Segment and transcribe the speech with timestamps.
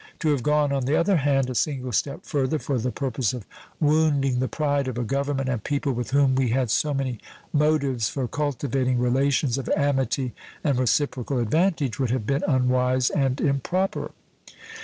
[0.21, 3.45] To have gone, on the other hand, a single step further for the purpose of
[3.79, 7.19] wounding the pride of a Government and people with whom we had so many
[7.53, 10.33] motives for cultivating relations of amity
[10.63, 14.09] and reciprocal advantage would have been unwise and improper.